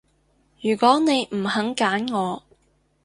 [0.63, 2.41] 如果你唔肯揀我